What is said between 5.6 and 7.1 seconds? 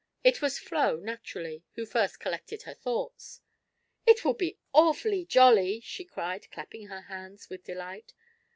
she cried, clapping her